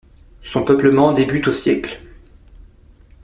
Son 0.41 0.63
peuplement 0.65 1.13
débute 1.13 1.47
au 1.47 1.53
siècle. 1.53 2.01